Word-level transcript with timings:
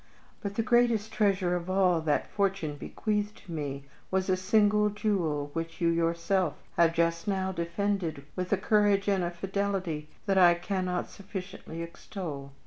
But 0.41 0.55
the 0.55 0.63
greatest 0.63 1.11
treasure 1.11 1.55
of 1.55 1.69
all 1.69 2.01
that 2.01 2.25
fortune 2.27 2.75
bequeathed 2.75 3.37
to 3.45 3.51
me 3.51 3.83
was 4.09 4.31
a 4.31 4.35
single 4.35 4.89
jewel 4.89 5.51
which 5.53 5.79
you 5.79 5.89
yourself 5.89 6.55
have 6.75 6.95
just 6.95 7.27
now 7.27 7.51
defended 7.51 8.25
with 8.35 8.51
a 8.51 8.57
courage 8.57 9.07
and 9.07 9.23
a 9.23 9.29
fidelity 9.29 10.09
that 10.25 10.39
I 10.39 10.55
cannot 10.55 11.07
sufficiently 11.11 11.83
extol. 11.83 12.51